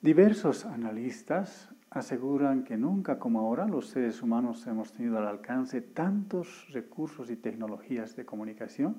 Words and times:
Diversos 0.00 0.64
analistas 0.64 1.74
aseguran 1.90 2.62
que 2.62 2.76
nunca 2.76 3.18
como 3.18 3.40
ahora 3.40 3.66
los 3.66 3.88
seres 3.88 4.22
humanos 4.22 4.64
hemos 4.68 4.92
tenido 4.92 5.18
al 5.18 5.26
alcance 5.26 5.80
tantos 5.80 6.68
recursos 6.70 7.30
y 7.30 7.36
tecnologías 7.36 8.14
de 8.14 8.24
comunicación, 8.24 8.96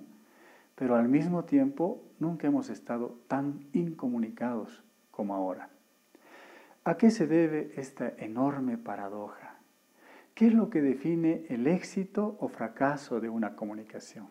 pero 0.75 0.95
al 0.95 1.07
mismo 1.07 1.45
tiempo 1.45 2.03
nunca 2.19 2.47
hemos 2.47 2.69
estado 2.69 3.17
tan 3.29 3.65
incomunicados 3.71 4.83
como 5.09 5.35
ahora. 5.35 5.69
¿A 6.83 6.97
qué 6.97 7.11
se 7.11 7.27
debe 7.27 7.71
esta 7.77 8.09
enorme 8.17 8.77
paradoja? 8.77 9.55
¿Qué 10.33 10.47
es 10.47 10.53
lo 10.53 10.69
que 10.69 10.81
define 10.81 11.45
el 11.47 11.67
éxito 11.67 12.35
o 12.41 12.49
fracaso 12.49 13.21
de 13.21 13.29
una 13.29 13.55
comunicación? 13.55 14.27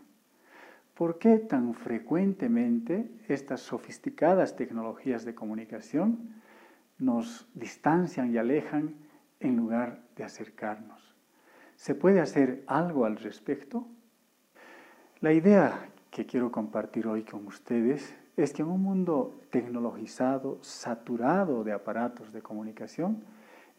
¿Por 0.93 1.19
qué 1.19 1.39
tan 1.39 1.73
frecuentemente 1.73 3.11
estas 3.27 3.63
sofisticadas 3.63 4.55
tecnologías 4.55 5.25
de 5.25 5.35
comunicación 5.35 6.35
nos 6.99 7.49
distancian 7.55 8.33
y 8.33 8.39
alejan 8.39 8.95
en 9.41 9.57
lugar 9.57 10.01
de 10.17 10.25
acercarnos. 10.25 11.15
¿Se 11.77 11.95
puede 11.95 12.21
hacer 12.21 12.65
algo 12.67 13.05
al 13.05 13.17
respecto? 13.17 13.87
La 15.21 15.33
idea 15.33 15.91
que 16.11 16.27
quiero 16.27 16.51
compartir 16.51 17.07
hoy 17.07 17.23
con 17.23 17.47
ustedes 17.47 18.15
es 18.37 18.53
que 18.53 18.63
en 18.63 18.69
un 18.69 18.83
mundo 18.83 19.41
tecnologizado, 19.51 20.59
saturado 20.63 21.65
de 21.65 21.73
aparatos 21.73 22.33
de 22.33 22.43
comunicación, 22.43 23.23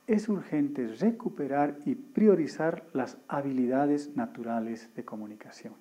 es 0.08 0.28
urgente 0.28 0.88
recuperar 0.88 1.78
y 1.86 1.96
priorizar 1.96 2.84
las 2.94 3.18
habilidades 3.28 4.16
naturales 4.16 4.94
de 4.96 5.06
comunicación, 5.06 5.74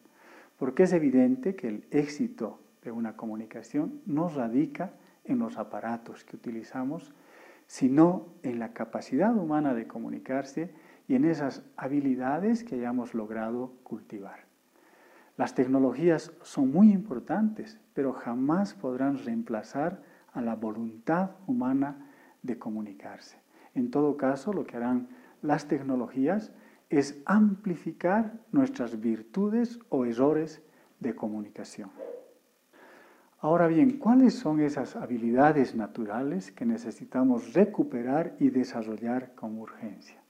porque 0.59 0.83
es 0.83 0.93
evidente 0.93 1.57
que 1.57 1.69
el 1.69 1.87
éxito 1.91 2.61
de 2.83 2.91
una 2.91 3.17
comunicación 3.17 4.01
no 4.07 4.29
radica 4.29 4.93
en 5.25 5.39
los 5.39 5.57
aparatos 5.57 6.25
que 6.25 6.37
utilizamos, 6.37 7.13
sino 7.69 8.35
en 8.43 8.59
la 8.59 8.73
capacidad 8.73 9.37
humana 9.37 9.75
de 9.75 9.87
comunicarse 9.87 10.75
y 11.07 11.15
en 11.15 11.25
esas 11.25 11.63
habilidades 11.77 12.65
que 12.65 12.75
hayamos 12.75 13.15
logrado 13.15 13.75
cultivar. 13.85 14.41
Las 15.37 15.55
tecnologías 15.55 16.33
son 16.43 16.73
muy 16.73 16.91
importantes, 16.91 17.79
pero 17.95 18.13
jamás 18.13 18.75
podrán 18.75 19.19
reemplazar 19.19 20.03
a 20.33 20.41
la 20.41 20.57
voluntad 20.57 21.33
humana 21.47 22.11
de 22.43 22.59
comunicarse. 22.59 23.39
En 23.75 23.91
todo 23.91 24.17
caso, 24.17 24.53
lo 24.53 24.67
que 24.67 24.77
harán 24.77 25.09
las 25.43 25.69
tecnologías 25.69 26.53
es 26.91 27.23
amplificar 27.27 28.41
nuestras 28.51 29.01
virtudes 29.01 29.79
o 29.91 30.07
errores 30.07 30.63
de 31.01 31.15
comunicación. 31.15 31.91
Ahora 33.41 33.69
bien, 33.69 33.99
¿cuáles 33.99 34.35
son 34.35 34.61
esas 34.61 34.97
habilidades 34.97 35.77
naturales 35.77 36.51
que 36.51 36.67
necesitamos 36.67 37.55
recuperar 37.55 38.35
y 38.41 38.51
desarrollar 38.51 39.33
con 39.37 39.57
urgencia? 39.59 40.21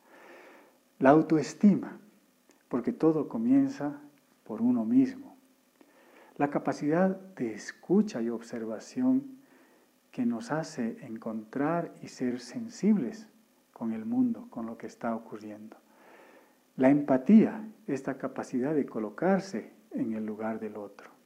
La 0.99 1.11
autoestima, 1.11 1.99
porque 2.69 2.93
todo 2.93 3.27
comienza 3.27 3.99
por 4.45 4.61
uno 4.61 4.85
mismo. 4.85 5.39
La 6.37 6.51
capacidad 6.51 7.17
de 7.35 7.55
escucha 7.55 8.21
y 8.21 8.29
observación 8.29 9.39
que 10.11 10.27
nos 10.27 10.53
hace 10.53 10.99
encontrar 11.01 11.95
y 12.03 12.09
ser 12.09 12.41
sensibles 12.41 13.27
con 13.73 13.95
el 13.95 14.05
mundo, 14.05 14.49
con 14.51 14.67
lo 14.67 14.77
que 14.77 14.87
está 14.87 15.15
ocurriendo. 15.15 15.79
La 16.77 16.91
empatía, 16.91 17.67
esta 17.87 18.19
capacidad 18.19 18.75
de 18.75 18.85
colocarse 18.85 19.73
en 19.93 20.13
el 20.13 20.27
lugar 20.27 20.61
del 20.61 20.77
otro 20.77 21.18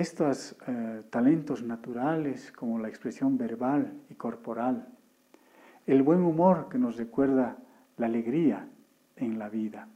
estos 0.00 0.56
eh, 0.66 1.02
talentos 1.08 1.62
naturales 1.62 2.52
como 2.52 2.78
la 2.78 2.88
expresión 2.88 3.38
verbal 3.38 3.94
y 4.10 4.14
corporal, 4.14 4.88
el 5.86 6.02
buen 6.02 6.20
humor 6.20 6.68
que 6.68 6.78
nos 6.78 6.96
recuerda 6.96 7.56
la 7.96 8.06
alegría 8.06 8.68
en 9.16 9.38
la 9.38 9.48
vida, 9.48 9.88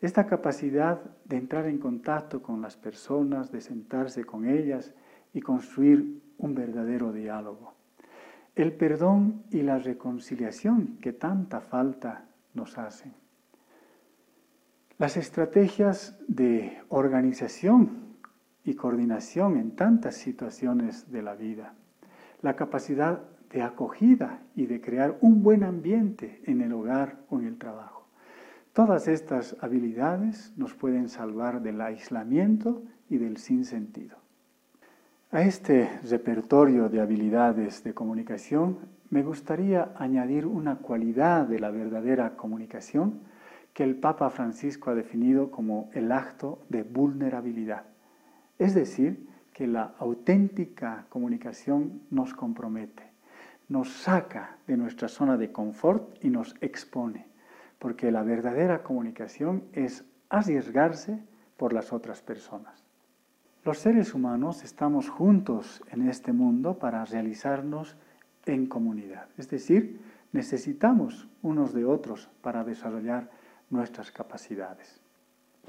esta 0.00 0.26
capacidad 0.26 1.00
de 1.24 1.36
entrar 1.36 1.66
en 1.66 1.78
contacto 1.78 2.42
con 2.42 2.60
las 2.60 2.76
personas, 2.76 3.52
de 3.52 3.60
sentarse 3.60 4.24
con 4.24 4.48
ellas 4.48 4.92
y 5.32 5.40
construir 5.40 6.20
un 6.38 6.54
verdadero 6.54 7.12
diálogo, 7.12 7.74
el 8.56 8.72
perdón 8.72 9.44
y 9.50 9.62
la 9.62 9.78
reconciliación 9.78 10.98
que 11.00 11.12
tanta 11.12 11.60
falta 11.60 12.24
nos 12.54 12.76
hacen. 12.76 13.14
Las 14.98 15.16
estrategias 15.16 16.18
de 16.26 16.80
organización 16.88 18.05
y 18.66 18.74
coordinación 18.74 19.56
en 19.56 19.70
tantas 19.70 20.16
situaciones 20.16 21.10
de 21.10 21.22
la 21.22 21.34
vida, 21.34 21.74
la 22.42 22.56
capacidad 22.56 23.22
de 23.50 23.62
acogida 23.62 24.42
y 24.56 24.66
de 24.66 24.80
crear 24.80 25.16
un 25.20 25.42
buen 25.42 25.62
ambiente 25.62 26.42
en 26.44 26.60
el 26.60 26.72
hogar 26.72 27.20
o 27.30 27.38
en 27.38 27.46
el 27.46 27.58
trabajo. 27.58 28.08
Todas 28.72 29.08
estas 29.08 29.56
habilidades 29.60 30.52
nos 30.56 30.74
pueden 30.74 31.08
salvar 31.08 31.62
del 31.62 31.80
aislamiento 31.80 32.82
y 33.08 33.18
del 33.18 33.38
sinsentido. 33.38 34.18
A 35.30 35.42
este 35.42 35.88
repertorio 36.10 36.88
de 36.88 37.00
habilidades 37.00 37.84
de 37.84 37.94
comunicación 37.94 38.78
me 39.10 39.22
gustaría 39.22 39.92
añadir 39.96 40.44
una 40.44 40.76
cualidad 40.76 41.46
de 41.46 41.60
la 41.60 41.70
verdadera 41.70 42.36
comunicación 42.36 43.20
que 43.72 43.84
el 43.84 43.96
Papa 43.96 44.30
Francisco 44.30 44.90
ha 44.90 44.94
definido 44.94 45.50
como 45.50 45.88
el 45.94 46.10
acto 46.10 46.60
de 46.68 46.82
vulnerabilidad. 46.82 47.95
Es 48.58 48.74
decir, 48.74 49.26
que 49.52 49.66
la 49.66 49.94
auténtica 49.98 51.06
comunicación 51.08 52.02
nos 52.10 52.34
compromete, 52.34 53.10
nos 53.68 53.88
saca 53.90 54.58
de 54.66 54.76
nuestra 54.76 55.08
zona 55.08 55.36
de 55.36 55.50
confort 55.52 56.22
y 56.22 56.30
nos 56.30 56.54
expone, 56.60 57.26
porque 57.78 58.10
la 58.10 58.22
verdadera 58.22 58.82
comunicación 58.82 59.64
es 59.72 60.04
arriesgarse 60.28 61.22
por 61.56 61.72
las 61.72 61.92
otras 61.92 62.22
personas. 62.22 62.84
Los 63.64 63.78
seres 63.78 64.14
humanos 64.14 64.62
estamos 64.62 65.08
juntos 65.08 65.82
en 65.90 66.08
este 66.08 66.32
mundo 66.32 66.78
para 66.78 67.04
realizarnos 67.04 67.96
en 68.44 68.66
comunidad, 68.66 69.28
es 69.36 69.50
decir, 69.50 70.00
necesitamos 70.32 71.28
unos 71.42 71.72
de 71.74 71.84
otros 71.84 72.28
para 72.42 72.62
desarrollar 72.62 73.30
nuestras 73.70 74.12
capacidades. 74.12 75.00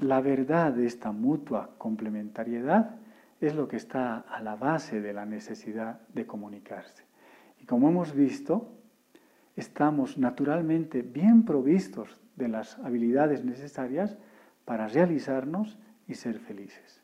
La 0.00 0.20
verdad 0.20 0.72
de 0.72 0.86
esta 0.86 1.10
mutua 1.10 1.70
complementariedad 1.76 2.94
es 3.40 3.54
lo 3.54 3.66
que 3.66 3.76
está 3.76 4.18
a 4.18 4.40
la 4.40 4.54
base 4.54 5.00
de 5.00 5.12
la 5.12 5.26
necesidad 5.26 6.00
de 6.14 6.26
comunicarse. 6.26 7.04
Y 7.60 7.66
como 7.66 7.88
hemos 7.88 8.14
visto, 8.14 8.68
estamos 9.56 10.16
naturalmente 10.18 11.02
bien 11.02 11.44
provistos 11.44 12.20
de 12.36 12.48
las 12.48 12.78
habilidades 12.78 13.44
necesarias 13.44 14.16
para 14.64 14.86
realizarnos 14.86 15.78
y 16.06 16.14
ser 16.14 16.38
felices. 16.38 17.02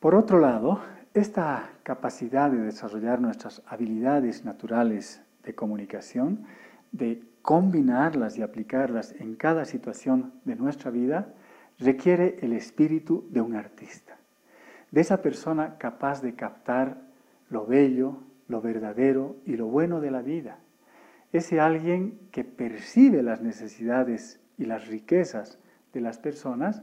Por 0.00 0.14
otro 0.14 0.40
lado, 0.40 0.80
esta 1.12 1.72
capacidad 1.82 2.50
de 2.50 2.58
desarrollar 2.58 3.20
nuestras 3.20 3.62
habilidades 3.66 4.44
naturales 4.44 5.22
de 5.44 5.54
comunicación, 5.54 6.44
de 6.92 7.22
combinarlas 7.42 8.38
y 8.38 8.42
aplicarlas 8.42 9.12
en 9.18 9.34
cada 9.34 9.64
situación 9.64 10.32
de 10.44 10.56
nuestra 10.56 10.90
vida, 10.90 11.34
requiere 11.78 12.38
el 12.42 12.52
espíritu 12.52 13.26
de 13.30 13.40
un 13.40 13.54
artista, 13.54 14.16
de 14.90 15.00
esa 15.00 15.22
persona 15.22 15.76
capaz 15.78 16.22
de 16.22 16.34
captar 16.34 17.02
lo 17.50 17.66
bello, 17.66 18.18
lo 18.48 18.60
verdadero 18.60 19.36
y 19.44 19.56
lo 19.56 19.66
bueno 19.66 20.00
de 20.00 20.10
la 20.10 20.22
vida. 20.22 20.58
Ese 21.32 21.60
alguien 21.60 22.18
que 22.30 22.44
percibe 22.44 23.22
las 23.22 23.42
necesidades 23.42 24.40
y 24.58 24.64
las 24.64 24.86
riquezas 24.86 25.58
de 25.92 26.00
las 26.00 26.18
personas 26.18 26.82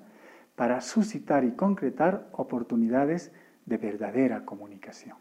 para 0.55 0.81
suscitar 0.81 1.43
y 1.43 1.51
concretar 1.51 2.27
oportunidades 2.33 3.31
de 3.65 3.77
verdadera 3.77 4.45
comunicación. 4.45 5.17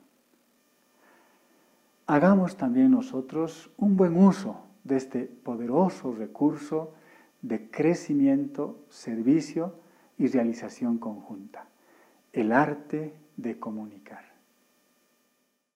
Hagamos 2.07 2.57
también 2.57 2.91
nosotros 2.91 3.73
un 3.79 3.97
buen 3.97 4.17
uso 4.17 4.67
de 4.85 4.97
este 4.97 5.25
poderoso 5.25 6.13
recurso 6.13 6.95
de 7.43 7.71
crecimiento, 7.71 8.85
servicio 8.89 9.75
y 10.17 10.29
realización 10.29 10.99
conjunta. 10.99 11.67
El 12.33 12.53
arte 12.53 13.15
de 13.37 13.59
comunicar. 13.59 14.32